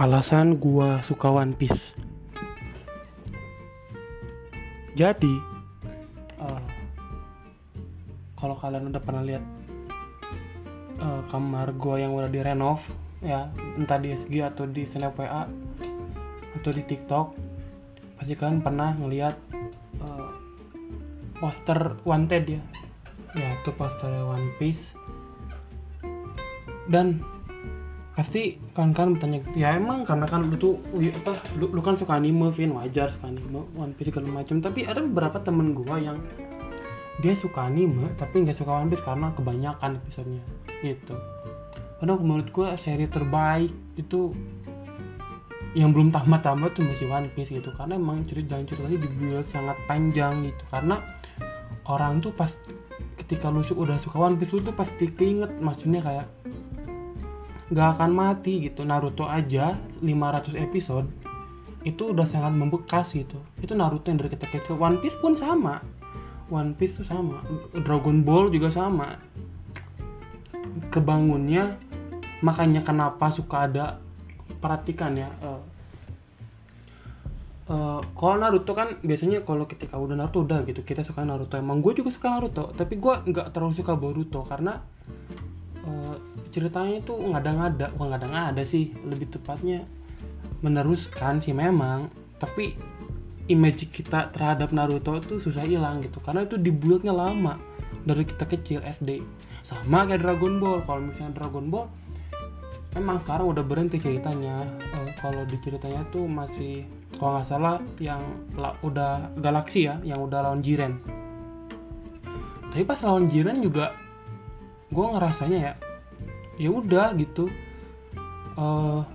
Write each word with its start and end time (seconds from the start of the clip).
alasan 0.00 0.56
gua 0.56 1.04
suka 1.04 1.28
One 1.28 1.52
Piece. 1.52 1.92
Jadi, 4.96 5.34
uh, 6.40 6.64
kalau 8.40 8.56
kalian 8.56 8.88
udah 8.88 9.02
pernah 9.04 9.20
lihat 9.20 9.44
uh, 11.04 11.20
kamar 11.28 11.76
gua 11.76 12.00
yang 12.00 12.16
udah 12.16 12.32
direnov, 12.32 12.80
ya 13.20 13.52
entah 13.76 14.00
di 14.00 14.16
SG 14.16 14.40
atau 14.40 14.64
di 14.64 14.88
Snap 14.88 15.20
WA 15.20 15.44
atau 16.56 16.70
di 16.72 16.80
TikTok, 16.80 17.36
pasti 18.16 18.32
kalian 18.32 18.64
pernah 18.64 18.96
ngelihat 18.96 19.36
uh, 20.00 20.32
poster 21.44 22.00
Wanted 22.08 22.48
ya, 22.48 22.62
ya 23.36 23.48
itu 23.60 23.68
poster 23.76 24.08
One 24.08 24.48
Piece. 24.56 24.96
Dan 26.88 27.20
pasti 28.20 28.60
kan 28.76 28.92
kan 28.92 29.16
bertanya 29.16 29.40
ya 29.56 29.80
emang 29.80 30.04
karena 30.04 30.28
kan 30.28 30.44
lu 30.44 30.56
tuh 30.60 30.76
apa 30.92 31.40
lu, 31.56 31.72
lu 31.72 31.80
kan 31.80 31.96
suka 31.96 32.20
anime 32.20 32.52
Vin 32.52 32.76
wajar 32.76 33.08
suka 33.08 33.32
anime 33.32 33.64
One 33.72 33.96
Piece 33.96 34.12
segala 34.12 34.28
macam 34.28 34.60
tapi 34.60 34.84
ada 34.84 35.00
beberapa 35.00 35.40
temen 35.40 35.72
gua 35.72 35.96
yang 35.96 36.20
dia 37.24 37.32
suka 37.32 37.72
anime 37.72 38.12
tapi 38.20 38.44
nggak 38.44 38.60
suka 38.60 38.76
One 38.76 38.92
Piece 38.92 39.00
karena 39.00 39.32
kebanyakan 39.32 40.04
episodenya 40.04 40.44
gitu. 40.84 41.16
Padahal 41.96 42.20
menurut 42.20 42.52
gua 42.52 42.76
seri 42.76 43.08
terbaik 43.08 43.72
itu 43.96 44.36
yang 45.72 45.96
belum 45.96 46.12
tamat-tamat 46.12 46.76
tuh 46.76 46.84
masih 46.84 47.08
One 47.08 47.32
Piece 47.32 47.56
gitu. 47.56 47.72
Karena 47.72 47.96
emang 47.96 48.20
cerita 48.28 48.52
jalan 48.52 48.68
ceritanya 48.68 48.98
dibuat 49.00 49.48
sangat 49.48 49.76
panjang 49.88 50.44
gitu. 50.44 50.62
Karena 50.68 51.00
orang 51.88 52.20
tuh 52.20 52.36
pas 52.36 52.52
ketika 53.16 53.48
lu 53.48 53.64
udah 53.64 53.96
suka 53.96 54.20
One 54.20 54.36
Piece 54.36 54.52
lu 54.52 54.60
tuh 54.60 54.76
pasti 54.76 55.08
keinget 55.08 55.52
maksudnya 55.64 56.04
kayak 56.04 56.28
gak 57.70 57.98
akan 57.98 58.10
mati 58.10 58.66
gitu. 58.66 58.82
Naruto 58.82 59.26
aja 59.26 59.78
500 60.02 60.58
episode 60.58 61.06
itu 61.86 62.12
udah 62.12 62.28
sangat 62.28 62.52
membekas 62.52 63.16
gitu. 63.16 63.40
Itu 63.64 63.72
Naruto 63.72 64.12
yang 64.12 64.20
dari 64.20 64.30
kita 64.36 64.46
kecil 64.50 64.76
One 64.76 65.00
Piece 65.00 65.16
pun 65.16 65.32
sama. 65.32 65.80
One 66.52 66.76
Piece 66.76 67.00
tuh 67.00 67.06
sama. 67.08 67.40
Dragon 67.72 68.20
Ball 68.20 68.52
juga 68.52 68.68
sama. 68.68 69.16
Kebangunnya 70.92 71.78
makanya 72.44 72.84
kenapa 72.84 73.28
suka 73.32 73.68
ada 73.68 74.00
perhatikan 74.60 75.12
ya 75.12 75.28
uh, 75.44 75.60
uh, 77.68 78.00
kalau 78.16 78.36
Naruto 78.40 78.72
kan 78.72 78.96
biasanya 79.00 79.44
kalau 79.44 79.68
ketika 79.68 79.96
udah 79.96 80.16
Naruto 80.16 80.44
udah 80.44 80.66
gitu 80.68 80.82
kita 80.84 81.00
suka 81.06 81.24
Naruto. 81.24 81.56
Emang 81.56 81.80
gue 81.80 81.96
juga 81.96 82.12
suka 82.12 82.28
Naruto 82.28 82.74
tapi 82.76 83.00
gue 83.00 83.14
nggak 83.30 83.56
terlalu 83.56 83.72
suka 83.72 83.96
Boruto 83.96 84.44
karena 84.44 84.82
uh, 85.86 86.16
ceritanya 86.50 87.00
itu 87.00 87.14
ngada-ngada 87.14 87.92
bukan 87.94 88.08
ngada-ngada 88.16 88.62
sih 88.64 88.92
lebih 89.06 89.30
tepatnya 89.30 89.84
meneruskan 90.60 91.40
sih 91.40 91.56
memang 91.56 92.12
tapi 92.40 92.76
image 93.48 93.90
kita 93.90 94.30
terhadap 94.30 94.70
Naruto 94.70 95.16
itu 95.18 95.42
susah 95.42 95.66
hilang 95.66 96.04
gitu 96.04 96.20
karena 96.22 96.44
itu 96.46 96.56
dibuatnya 96.60 97.12
lama 97.12 97.58
dari 98.04 98.24
kita 98.24 98.48
kecil 98.48 98.80
SD 98.84 99.20
sama 99.66 100.08
kayak 100.08 100.24
Dragon 100.24 100.56
Ball 100.56 100.80
kalau 100.88 101.10
misalnya 101.10 101.42
Dragon 101.42 101.68
Ball 101.68 101.86
emang 102.98 103.22
sekarang 103.22 103.54
udah 103.54 103.62
berhenti 103.62 104.02
ceritanya. 104.02 104.66
Uh, 104.94 105.10
kalau 105.20 105.46
di 105.46 105.56
ceritanya 105.62 106.02
tuh 106.10 106.26
masih 106.26 106.86
kalau 107.18 107.38
nggak 107.38 107.46
salah 107.46 107.76
yang 108.00 108.22
la, 108.56 108.74
udah 108.82 109.30
galaksi 109.38 109.86
ya 109.86 110.00
yang 110.02 110.24
udah 110.24 110.42
lawan 110.42 110.64
Jiren. 110.64 110.98
Tapi 112.70 112.82
pas 112.86 112.98
lawan 113.02 113.26
Jiren 113.30 113.60
juga 113.60 113.94
gue 114.90 115.06
ngerasanya 115.06 115.58
ya 115.58 115.72
ya 116.60 116.70
udah 116.70 117.16
gitu. 117.16 117.48
Uh, 118.58 119.06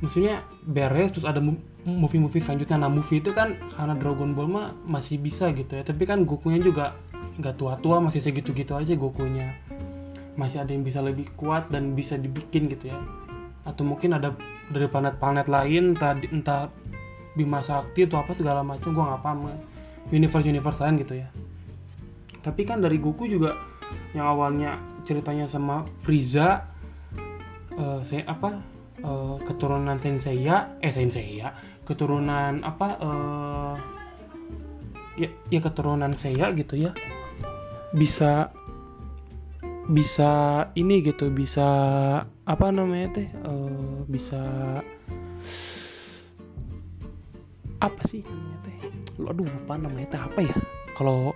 maksudnya 0.00 0.40
beres 0.64 1.12
terus 1.12 1.28
ada 1.28 1.42
movie-movie 1.84 2.40
selanjutnya. 2.40 2.80
Nah 2.80 2.90
movie 2.90 3.20
itu 3.20 3.34
kan 3.34 3.58
karena 3.76 3.98
Dragon 3.98 4.32
Ball 4.32 4.48
mah 4.48 4.66
masih 4.86 5.18
bisa 5.18 5.50
gitu 5.52 5.76
ya. 5.76 5.82
Tapi 5.84 6.06
kan 6.08 6.24
Goku-nya 6.24 6.62
juga 6.62 6.96
nggak 7.36 7.58
tua-tua 7.58 8.00
masih 8.00 8.22
segitu-gitu 8.22 8.72
aja 8.78 8.94
Goku-nya. 8.96 9.52
Masih 10.38 10.64
ada 10.64 10.72
yang 10.72 10.86
bisa 10.86 11.04
lebih 11.04 11.28
kuat 11.36 11.68
dan 11.68 11.92
bisa 11.92 12.16
dibikin 12.16 12.70
gitu 12.70 12.88
ya. 12.94 12.98
Atau 13.68 13.84
mungkin 13.84 14.16
ada 14.16 14.32
dari 14.72 14.88
planet-planet 14.88 15.46
lain 15.50 15.92
entah 15.98 16.16
entah 16.32 16.72
Bima 17.36 17.60
Sakti 17.60 18.08
atau 18.08 18.20
apa 18.20 18.32
segala 18.32 18.64
macam 18.64 18.92
gue 18.92 19.04
nggak 19.04 19.22
paham 19.24 19.52
universe 20.08 20.46
universe 20.48 20.80
lain 20.80 20.96
gitu 21.02 21.20
ya. 21.20 21.28
Tapi 22.42 22.66
kan 22.66 22.82
dari 22.82 22.98
Goku 22.98 23.28
juga 23.28 23.54
yang 24.12 24.28
awalnya 24.28 24.76
ceritanya 25.02 25.48
sama 25.48 25.88
Frieza 26.04 26.68
uh, 27.76 28.00
saya 28.04 28.28
apa 28.28 28.60
uh, 29.02 29.36
keturunan 29.44 29.96
Senseiya 29.96 30.78
eh 30.84 30.92
Senseiya 30.92 31.56
keturunan 31.88 32.62
apa 32.62 32.88
uh, 33.00 33.74
ya 35.16 35.28
ya 35.52 35.60
keturunan 35.60 36.16
Seiya 36.16 36.52
gitu 36.56 36.78
ya. 36.78 36.92
Bisa 37.92 38.48
bisa 39.90 40.30
ini 40.78 41.02
gitu 41.02 41.28
bisa 41.28 41.68
apa 42.46 42.66
namanya 42.70 43.18
teh 43.18 43.28
uh, 43.44 44.06
bisa 44.06 44.40
apa 47.82 48.02
sih 48.06 48.22
namanya 48.22 48.58
teh? 48.64 48.76
Aduh 49.26 49.44
lupa 49.44 49.74
namanya 49.76 50.08
teh 50.14 50.20
apa 50.22 50.40
ya? 50.40 50.56
Kalau 50.96 51.34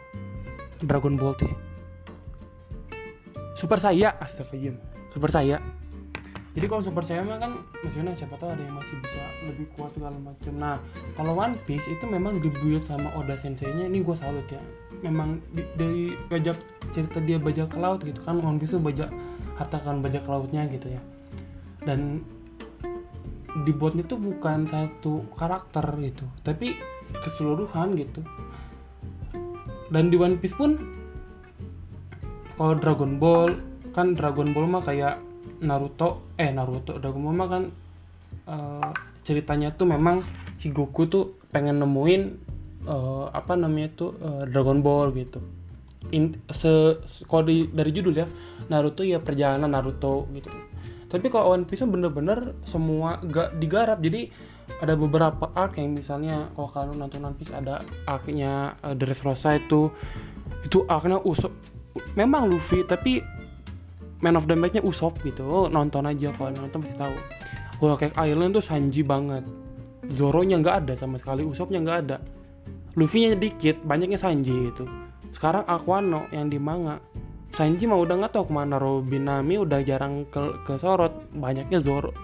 Dragon 0.81 1.19
Ball 1.19 1.35
teh 1.37 1.53
super 3.57 3.81
saya 3.81 4.15
astagfirullah 4.21 4.79
super 5.11 5.33
saya 5.33 5.59
jadi 6.57 6.73
kalau 6.73 6.81
super 6.81 7.05
saya 7.05 7.21
mah 7.21 7.37
kan 7.37 7.53
maksudnya 7.85 8.17
siapa 8.17 8.41
tahu 8.41 8.49
ada 8.49 8.65
yang 8.65 8.81
masih 8.81 8.97
bisa 9.05 9.21
lebih 9.45 9.69
kuat 9.77 9.93
segala 9.93 10.17
macam. 10.17 10.57
Nah 10.57 10.81
kalau 11.13 11.37
One 11.37 11.61
Piece 11.69 11.85
itu 11.85 12.09
memang 12.09 12.41
dibuat 12.41 12.89
sama 12.89 13.13
Oda 13.13 13.37
Sensei 13.37 13.69
nya 13.77 13.85
ini 13.85 14.01
gue 14.01 14.17
salut 14.17 14.49
ya. 14.49 14.57
Memang 15.05 15.45
di, 15.53 15.69
dari 15.77 16.17
bajak 16.33 16.57
cerita 16.97 17.21
dia 17.21 17.37
bajak 17.37 17.77
ke 17.77 17.79
laut 17.79 18.01
gitu 18.01 18.25
kan 18.25 18.41
One 18.41 18.57
Piece 18.57 18.73
itu 18.73 18.81
bajak 18.81 19.13
harta 19.61 19.85
kan 19.85 20.01
bajak 20.01 20.25
lautnya 20.25 20.65
gitu 20.73 20.97
ya. 20.97 21.01
Dan 21.85 22.25
dibuatnya 23.69 24.09
tuh 24.09 24.17
bukan 24.17 24.65
satu 24.65 25.29
karakter 25.37 25.85
gitu 26.01 26.25
tapi 26.41 26.73
keseluruhan 27.21 28.01
gitu. 28.01 28.25
Dan 29.93 30.09
di 30.09 30.17
One 30.17 30.41
Piece 30.41 30.57
pun 30.57 30.96
kalau 32.57 32.75
Dragon 32.81 33.21
Ball 33.21 33.61
kan 33.93 34.17
Dragon 34.17 34.51
Ball 34.57 34.67
mah 34.69 34.83
kayak 34.83 35.21
Naruto 35.61 36.35
eh 36.41 36.51
Naruto 36.51 36.97
Dragon 36.97 37.23
Ball 37.23 37.37
mah 37.37 37.49
kan 37.49 37.63
uh, 38.49 38.91
ceritanya 39.23 39.73
tuh 39.77 39.87
memang 39.89 40.25
si 40.57 40.73
Goku 40.73 41.07
tuh 41.07 41.37
pengen 41.53 41.81
nemuin 41.81 42.23
uh, 42.89 43.29
apa 43.31 43.55
namanya 43.55 43.93
tuh 43.95 44.11
uh, 44.21 44.43
Dragon 44.49 44.81
Ball 44.81 45.13
gitu. 45.13 45.41
In, 46.15 46.39
se, 46.55 47.03
kalau 47.27 47.51
di, 47.51 47.67
dari 47.67 47.91
judul 47.91 48.15
ya 48.15 48.27
Naruto 48.71 49.03
ya 49.03 49.19
perjalanan 49.19 49.75
Naruto 49.75 50.31
gitu. 50.33 50.49
Tapi 51.07 51.31
kalau 51.31 51.55
One 51.55 51.67
Piece 51.67 51.87
bener-bener 51.87 52.55
semua 52.67 53.23
gak 53.23 53.59
digarap. 53.63 54.03
Jadi 54.03 54.31
ada 54.83 54.99
beberapa 54.99 55.51
arc 55.55 55.79
yang 55.79 55.95
misalnya 55.95 56.51
kalau 56.55 56.71
kalian 56.71 56.99
nonton 56.99 57.23
One 57.23 57.39
Piece 57.39 57.55
ada 57.55 57.83
arcnya 58.07 58.75
uh, 58.83 58.95
Dressrosa 58.95 59.59
itu 59.59 59.91
itu 60.67 60.83
arcnya 60.87 61.23
Usopp 61.23 61.55
memang 62.17 62.51
Luffy 62.51 62.83
tapi 62.83 63.21
man 64.25 64.35
of 64.35 64.49
the 64.49 64.57
match-nya 64.57 64.83
Usopp 64.83 65.21
gitu. 65.23 65.45
Oh, 65.45 65.67
nonton 65.69 66.09
aja 66.09 66.33
kalau 66.35 66.51
nonton 66.57 66.83
pasti 66.83 66.97
tahu. 66.97 67.15
Whole 67.79 68.01
Cake 68.01 68.17
Island 68.17 68.57
tuh 68.57 68.65
Sanji 68.65 69.05
banget. 69.05 69.45
Zoro-nya 70.09 70.57
nggak 70.59 70.87
ada 70.87 70.95
sama 70.97 71.21
sekali 71.21 71.45
Usopp-nya 71.45 71.85
nggak 71.85 71.99
ada. 72.09 72.19
Luffy-nya 72.97 73.37
dikit 73.37 73.77
banyaknya 73.85 74.17
Sanji 74.17 74.73
gitu. 74.73 74.89
Sekarang 75.31 75.69
Aquano 75.69 76.25
yang 76.33 76.49
di 76.49 76.57
manga. 76.57 76.97
Sanji 77.53 77.85
mah 77.85 78.01
udah 78.01 78.25
nggak 78.25 78.33
tahu 78.33 78.49
ke 78.49 78.55
mana 78.57 78.81
Robin 78.81 79.29
Nami 79.29 79.61
udah 79.61 79.85
jarang 79.85 80.25
ke, 80.33 80.65
ke 80.65 80.81
sorot 80.81 81.13
banyaknya 81.37 81.79
Zoro. 81.85 82.17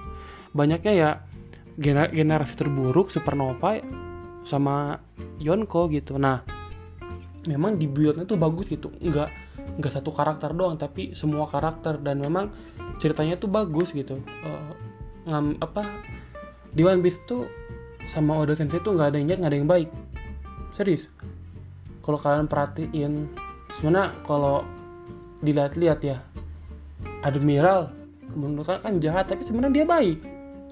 Banyaknya 0.57 0.93
ya 0.93 1.11
gener 1.77 2.09
generasi 2.13 2.57
terburuk 2.57 3.13
Supernova 3.13 3.81
sama 4.49 4.97
Yonko 5.41 5.93
gitu. 5.93 6.17
Nah 6.17 6.41
memang 7.45 7.77
dibuatnya 7.77 8.25
tuh 8.25 8.41
bagus 8.41 8.73
gitu. 8.73 8.89
Nggak 8.97 9.42
nggak 9.79 9.93
satu 9.93 10.13
karakter 10.13 10.53
doang 10.53 10.77
tapi 10.77 11.13
semua 11.13 11.49
karakter. 11.49 11.99
Dan 12.01 12.23
memang 12.23 12.53
ceritanya 12.99 13.37
tuh 13.41 13.49
bagus 13.49 13.91
gitu. 13.93 14.21
Uh, 14.45 14.73
ngam 15.23 15.55
apa 15.63 15.87
di 16.75 16.83
One 16.83 17.01
Piece 17.05 17.23
tuh 17.29 17.47
sama 18.11 18.35
Oda 18.35 18.59
Sensei 18.59 18.83
tuh 18.83 18.99
nggak 18.99 19.15
ada 19.15 19.17
yang 19.23 19.29
jahat 19.31 19.41
nggak 19.45 19.53
ada 19.53 19.59
yang 19.59 19.71
baik. 19.71 19.89
Serius. 20.75 21.07
Kalau 22.03 22.19
kalian 22.19 22.51
perhatiin 22.51 23.31
sebenarnya 23.79 24.11
kalau 24.27 24.67
dilihat-lihat 25.43 26.01
ya 26.03 26.19
Admiral 27.23 27.91
menurut 28.33 28.67
kan 28.67 28.99
jahat 28.99 29.31
tapi 29.31 29.47
sebenarnya 29.47 29.83
dia 29.83 29.87
baik. 29.87 30.19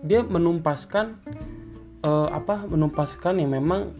Dia 0.02 0.20
menumpaskan 0.24 1.20
uh, 2.02 2.28
apa 2.32 2.66
menumpaskan 2.66 3.38
yang 3.38 3.52
memang 3.54 3.92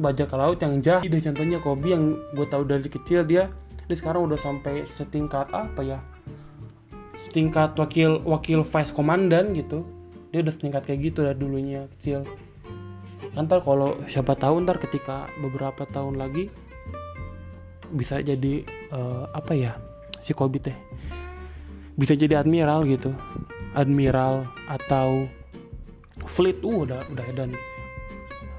bajak 0.00 0.32
laut 0.32 0.60
yang 0.60 0.78
jahat. 0.80 1.08
Dan 1.08 1.20
contohnya 1.20 1.58
Kobe 1.60 1.92
yang 1.92 2.16
gue 2.36 2.46
tahu 2.48 2.64
dari 2.68 2.88
kecil 2.88 3.24
dia 3.24 3.50
dia 3.84 3.96
sekarang 4.00 4.24
udah 4.24 4.40
sampai 4.40 4.88
setingkat 4.88 5.52
apa 5.52 5.80
ya? 5.84 5.98
Setingkat 7.28 7.76
wakil 7.76 8.24
wakil 8.24 8.64
vice 8.64 8.92
komandan 8.94 9.52
gitu. 9.52 9.84
Dia 10.32 10.40
udah 10.40 10.52
setingkat 10.52 10.88
kayak 10.88 11.12
gitu 11.12 11.22
dari 11.22 11.36
dulunya 11.36 11.86
kecil. 11.96 12.24
Ntar 13.36 13.60
kalau 13.66 13.98
siapa 14.08 14.38
tahu 14.38 14.64
ntar 14.64 14.80
ketika 14.80 15.28
beberapa 15.42 15.84
tahun 15.90 16.16
lagi 16.16 16.48
bisa 17.94 18.18
jadi 18.24 18.64
uh, 18.90 19.30
apa 19.36 19.52
ya 19.54 19.72
si 20.24 20.34
Kobe 20.34 20.58
teh 20.58 20.74
bisa 21.94 22.16
jadi 22.16 22.40
admiral 22.40 22.88
gitu. 22.88 23.12
Admiral 23.74 24.46
atau 24.70 25.26
fleet 26.24 26.62
uh 26.64 26.88
udah 26.88 27.04
udah 27.12 27.24
edan. 27.28 27.52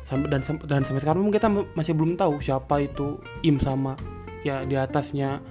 Sampai 0.06 0.30
dan 0.30 0.45
dan 0.69 0.86
sampai 0.86 1.01
sekarang 1.01 1.33
kita 1.33 1.50
masih 1.74 1.98
belum 1.98 2.13
tahu 2.13 2.38
siapa 2.44 2.86
itu 2.86 3.18
Im 3.42 3.57
sama 3.57 3.98
ya 4.45 4.62
di 4.62 4.77
atasnya 4.77 5.42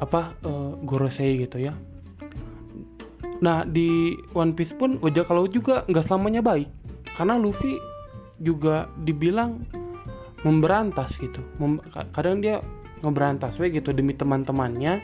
apa 0.00 0.32
uh, 0.48 0.72
Gorosei 0.88 1.36
gitu 1.36 1.60
ya. 1.60 1.76
Nah 3.44 3.62
di 3.68 4.16
One 4.32 4.56
Piece 4.56 4.72
pun 4.72 4.96
wajah 5.04 5.28
kalau 5.28 5.44
juga 5.44 5.84
nggak 5.84 6.08
selamanya 6.08 6.40
baik. 6.40 6.72
Karena 7.12 7.36
Luffy 7.36 7.76
juga 8.40 8.88
dibilang 9.04 9.62
memberantas 10.46 11.12
gitu. 11.18 11.44
Mem 11.60 11.82
kadang 12.14 12.40
dia 12.40 12.64
ngeberantas 13.04 13.60
we 13.60 13.68
gitu. 13.74 13.92
Demi 13.92 14.14
teman-temannya 14.16 15.02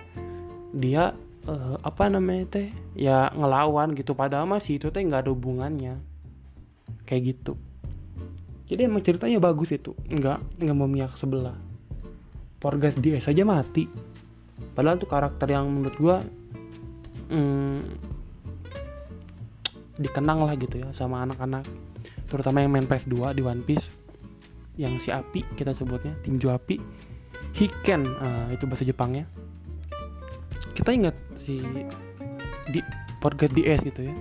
dia 0.74 1.14
uh, 1.46 1.76
apa 1.82 2.08
namanya 2.08 2.48
teh 2.48 2.68
ya 2.96 3.28
ngelawan 3.34 3.92
gitu. 3.98 4.16
Padahal 4.16 4.48
masih 4.48 4.80
itu 4.80 4.88
teh 4.88 5.02
nggak 5.02 5.26
ada 5.26 5.30
hubungannya. 5.34 5.98
Kayak 7.04 7.34
gitu. 7.34 7.58
Jadi 8.64 8.88
emang 8.88 9.02
ceritanya 9.02 9.42
bagus 9.42 9.74
itu. 9.74 9.92
Nggak 10.06 10.38
nggak 10.62 10.78
memihak 10.78 11.12
sebelah 11.18 11.73
Porgas 12.64 12.96
dia 12.96 13.20
saja 13.20 13.44
mati. 13.44 13.84
Padahal 14.72 14.96
tuh 14.96 15.04
karakter 15.04 15.52
yang 15.52 15.68
menurut 15.68 15.96
gua 16.00 16.16
hmm, 17.28 17.84
dikenang 20.00 20.48
lah 20.48 20.56
gitu 20.56 20.80
ya 20.80 20.88
sama 20.96 21.28
anak-anak. 21.28 21.68
Terutama 22.24 22.64
yang 22.64 22.72
main 22.72 22.88
PS2 22.88 23.36
di 23.36 23.44
One 23.44 23.60
Piece. 23.68 23.84
Yang 24.80 25.06
si 25.06 25.08
api 25.12 25.44
kita 25.60 25.76
sebutnya 25.76 26.16
tinju 26.24 26.48
api. 26.48 26.80
Hiken 27.52 28.08
uh, 28.08 28.48
itu 28.48 28.64
bahasa 28.64 28.88
Jepangnya. 28.88 29.28
Kita 30.72 30.88
ingat 30.90 31.14
si 31.36 31.60
di 32.72 32.80
Forget 33.20 33.52
DS 33.52 33.84
gitu 33.84 34.08
ya. 34.08 34.16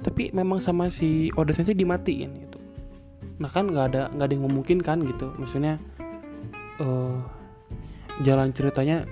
Tapi 0.00 0.32
memang 0.32 0.56
sama 0.56 0.88
si 0.88 1.28
Oda 1.36 1.52
Sensei 1.52 1.76
dimatiin 1.76 2.32
gitu. 2.48 2.58
Nah 3.38 3.52
kan 3.52 3.68
nggak 3.68 3.86
ada 3.92 4.02
nggak 4.08 4.26
ada 4.26 4.34
yang 4.34 4.46
memungkinkan 4.48 4.98
gitu. 5.04 5.30
Maksudnya 5.38 5.78
uh, 6.82 7.22
jalan 8.22 8.54
ceritanya 8.54 9.02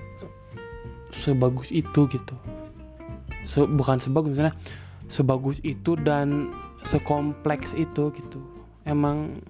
sebagus 1.11 1.67
itu 1.75 2.07
gitu. 2.07 2.35
Se, 3.43 3.67
bukan 3.67 3.99
sebagus 3.99 4.39
misalnya 4.39 4.55
sebagus 5.11 5.59
itu 5.67 5.99
dan 5.99 6.55
sekompleks 6.87 7.75
itu 7.75 8.15
gitu. 8.15 8.39
Emang 8.87 9.43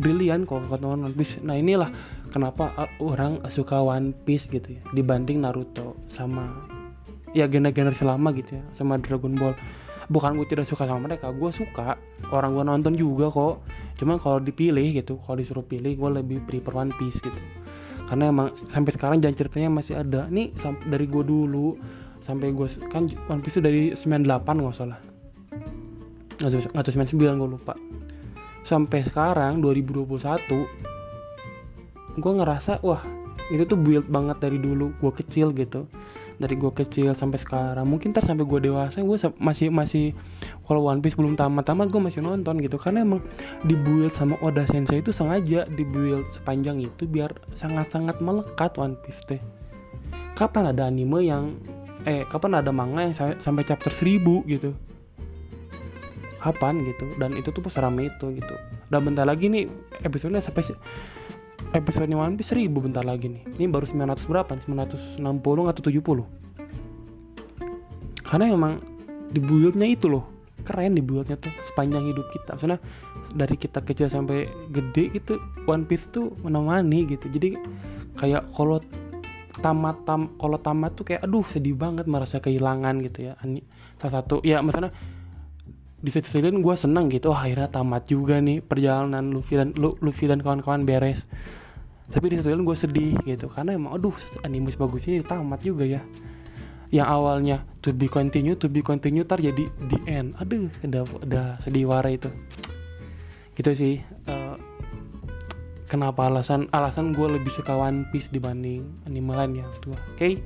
brilian 0.00 0.48
kok 0.48 0.64
kata 0.72 0.84
One 0.88 1.12
Piece. 1.12 1.36
Nah 1.44 1.60
inilah 1.60 1.92
kenapa 2.32 2.72
orang 3.04 3.44
suka 3.52 3.84
One 3.84 4.16
Piece 4.24 4.48
gitu 4.48 4.80
ya 4.80 4.82
dibanding 4.96 5.44
Naruto 5.44 5.92
sama 6.08 6.48
ya 7.36 7.44
generasi 7.44 8.08
lama 8.08 8.32
gitu 8.32 8.56
ya 8.56 8.64
sama 8.80 8.96
Dragon 8.96 9.36
Ball. 9.36 9.52
Bukan 10.08 10.40
gue 10.40 10.48
tidak 10.48 10.64
suka 10.64 10.88
sama 10.88 11.12
mereka 11.12 11.28
gue 11.36 11.52
suka. 11.52 12.00
Orang 12.32 12.56
gue 12.56 12.64
nonton 12.64 12.96
juga 12.96 13.28
kok. 13.28 13.60
Cuma 14.00 14.16
kalau 14.16 14.40
dipilih 14.40 14.96
gitu 14.96 15.20
kalau 15.20 15.36
disuruh 15.36 15.60
pilih 15.60 15.92
gue 15.92 16.10
lebih 16.24 16.40
prefer 16.48 16.72
One 16.72 16.96
Piece 16.96 17.20
gitu 17.20 17.36
karena 18.08 18.32
emang 18.32 18.48
sampai 18.72 18.90
sekarang 18.96 19.20
jangan 19.20 19.36
ceritanya 19.36 19.68
masih 19.68 20.00
ada. 20.00 20.24
Nih 20.32 20.50
dari 20.88 21.04
gue 21.04 21.20
dulu 21.20 21.76
sampai 22.24 22.56
gue 22.56 22.68
kan 22.88 23.04
One 23.28 23.44
Piece 23.44 23.60
itu 23.60 23.62
dari 23.64 23.92
98 23.92 24.24
nggak 24.48 24.76
salah. 24.76 24.96
Atau 26.72 26.90
99 26.96 27.20
gue 27.20 27.48
lupa. 27.52 27.76
Sampai 28.64 29.04
sekarang 29.04 29.60
2021 29.60 30.08
gue 32.18 32.32
ngerasa 32.34 32.80
wah 32.82 33.04
itu 33.48 33.64
tuh 33.64 33.78
build 33.78 34.08
banget 34.12 34.40
dari 34.42 34.58
dulu 34.60 34.92
gue 35.00 35.12
kecil 35.14 35.54
gitu 35.56 35.88
dari 36.38 36.54
gue 36.54 36.70
kecil 36.70 37.12
sampai 37.12 37.38
sekarang. 37.42 37.86
Mungkin 37.86 38.14
ntar 38.14 38.22
sampai 38.22 38.46
gue 38.46 38.70
dewasa 38.70 39.02
gue 39.02 39.18
masih 39.42 39.68
masih 39.68 40.14
kalau 40.64 40.86
One 40.86 41.02
Piece 41.02 41.18
belum 41.18 41.34
tamat-tamat 41.34 41.90
gue 41.90 41.98
masih 41.98 42.22
nonton 42.22 42.62
gitu. 42.62 42.78
Karena 42.78 43.02
emang 43.02 43.20
dibuild 43.66 44.14
sama 44.14 44.38
Oda 44.40 44.64
Sensei 44.70 45.02
itu 45.02 45.10
sengaja 45.10 45.66
dibuild 45.74 46.24
sepanjang 46.30 46.78
itu 46.82 47.04
biar 47.10 47.34
sangat-sangat 47.58 48.22
melekat 48.22 48.78
One 48.78 48.94
Piece 49.02 49.20
teh. 49.26 49.42
Kapan 50.38 50.70
ada 50.70 50.86
anime 50.86 51.26
yang 51.26 51.58
eh 52.06 52.22
kapan 52.30 52.62
ada 52.62 52.70
manga 52.70 53.02
yang 53.02 53.14
sampai 53.18 53.66
chapter 53.66 53.90
1000 53.90 54.46
gitu? 54.46 54.70
Kapan 56.38 56.86
gitu? 56.86 57.10
Dan 57.18 57.34
itu 57.34 57.50
tuh 57.50 57.66
serame 57.66 58.06
itu 58.06 58.30
gitu. 58.38 58.54
Dan 58.88 59.02
bentar 59.02 59.26
lagi 59.26 59.50
nih 59.50 59.66
episodenya 60.06 60.38
sampai 60.38 60.62
episode 61.76 62.12
One 62.12 62.36
Piece 62.38 62.54
1000 62.54 62.70
bentar 62.70 63.04
lagi 63.04 63.28
nih. 63.28 63.42
Ini 63.60 63.68
baru 63.68 63.84
900 63.84 64.24
berapa? 64.28 64.52
960 64.56 65.20
atau 65.72 65.82
70 65.84 66.38
karena 68.28 68.52
emang 68.52 68.84
di 69.32 69.40
buildnya 69.40 69.88
itu 69.88 70.12
loh. 70.12 70.24
Keren 70.68 70.92
di 70.92 71.00
buildnya 71.00 71.40
tuh 71.40 71.48
sepanjang 71.64 72.12
hidup 72.12 72.28
kita. 72.28 72.60
Soalnya 72.60 72.76
dari 73.32 73.56
kita 73.56 73.80
kecil 73.80 74.12
sampai 74.12 74.44
gede 74.68 75.16
itu 75.16 75.40
One 75.64 75.88
Piece 75.88 76.12
tuh 76.12 76.36
menemani 76.44 77.08
gitu. 77.08 77.24
Jadi 77.32 77.56
kayak 78.20 78.44
kalau 78.52 78.84
tamat 79.64 79.96
tam 80.04 80.36
kalau 80.36 80.60
tamat 80.60 80.92
tuh 80.92 81.08
kayak 81.08 81.24
aduh 81.24 81.42
sedih 81.48 81.72
banget 81.72 82.04
merasa 82.04 82.36
kehilangan 82.36 83.00
gitu 83.00 83.32
ya. 83.32 83.34
Salah 83.96 84.20
satu 84.20 84.44
ya 84.44 84.60
misalnya 84.60 84.92
di 85.98 86.10
sisi 86.14 86.38
lain 86.38 86.62
gue 86.62 86.74
seneng 86.78 87.10
gitu 87.10 87.34
oh, 87.34 87.38
akhirnya 87.38 87.66
tamat 87.66 88.06
juga 88.06 88.38
nih 88.38 88.62
perjalanan 88.62 89.34
Luffy 89.34 89.58
dan 89.58 89.74
Luffy 89.74 90.30
dan 90.30 90.38
kawan-kawan 90.38 90.86
beres. 90.86 91.26
Tapi 92.08 92.32
di 92.32 92.34
sisi 92.38 92.54
lain 92.54 92.62
gue 92.62 92.76
sedih 92.78 93.14
gitu 93.26 93.50
karena 93.50 93.74
emang 93.74 93.98
aduh 93.98 94.14
animus 94.46 94.78
bagus 94.78 95.10
ini 95.10 95.26
tamat 95.26 95.58
juga 95.66 95.82
ya. 95.82 96.02
Yang 96.94 97.08
awalnya 97.10 97.56
to 97.82 97.90
be 97.90 98.06
continue 98.06 98.54
to 98.54 98.70
be 98.70 98.80
continue 98.80 99.26
tar 99.26 99.42
jadi 99.42 99.66
the 99.90 99.98
end. 100.06 100.38
Aduh 100.38 100.70
udah 100.86 101.02
udah 101.26 101.46
sedih 101.66 101.90
wara 101.90 102.14
itu. 102.14 102.30
Gitu 103.58 103.70
sih 103.74 103.94
uh, 104.30 104.54
kenapa 105.90 106.30
alasan 106.30 106.70
alasan 106.70 107.10
gue 107.10 107.26
lebih 107.26 107.50
suka 107.50 107.74
One 107.74 108.06
Piece 108.14 108.30
dibanding 108.30 108.86
anime 109.10 109.34
lain 109.34 109.58
ya 109.58 109.66
tuh 109.82 109.98
oke 109.98 110.14
okay? 110.14 110.38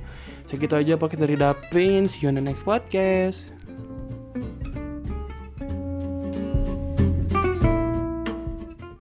segitu 0.49 0.73
aja 0.73 0.97
podcast 0.97 1.29
dari 1.29 1.37
Dapin. 1.37 2.09
See 2.09 2.25
you 2.25 2.33
on 2.33 2.41
the 2.41 2.43
next 2.43 2.65
podcast 2.65 3.62